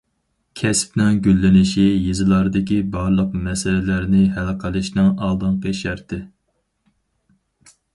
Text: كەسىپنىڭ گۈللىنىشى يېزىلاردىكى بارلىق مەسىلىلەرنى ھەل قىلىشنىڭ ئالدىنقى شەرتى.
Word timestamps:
كەسىپنىڭ 0.61 1.19
گۈللىنىشى 1.27 1.85
يېزىلاردىكى 2.07 2.79
بارلىق 2.97 3.37
مەسىلىلەرنى 3.45 4.25
ھەل 4.39 4.53
قىلىشنىڭ 4.67 5.15
ئالدىنقى 5.17 5.79
شەرتى. 5.85 6.25